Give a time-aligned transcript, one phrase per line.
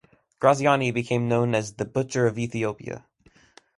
[0.39, 3.05] Graziani became known as "the Butcher of Ethiopia".